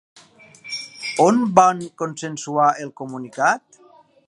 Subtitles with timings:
[1.25, 3.63] On van consensuar el comunicat?